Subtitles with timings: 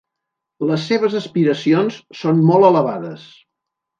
[0.69, 3.29] Les seves aspiracions són molt elevades.